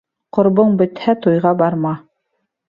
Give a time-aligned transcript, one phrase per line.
[0.37, 1.93] Ҡорбоң бөтһә, туйға барма.